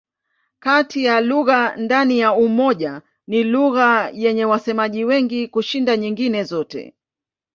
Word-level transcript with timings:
Kati 0.59 1.05
ya 1.05 1.21
lugha 1.21 1.75
ndani 1.75 2.19
ya 2.19 2.33
Umoja 2.33 3.01
ni 3.27 3.43
lugha 3.43 4.09
yenye 4.13 4.45
wasemaji 4.45 5.05
wengi 5.05 5.47
kushinda 5.47 5.97
nyingine 5.97 6.43
zote. 6.43 6.93